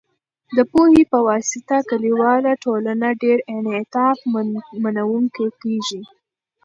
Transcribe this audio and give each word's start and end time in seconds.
د 0.55 0.57
پوهې 0.71 1.03
په 1.11 1.17
واسطه، 1.27 1.77
کلیواله 1.89 2.51
ټولنه 2.63 3.07
ډیر 3.23 3.37
انعطاف 3.55 4.17
منونکې 4.87 5.47
کېږي. 5.61 6.01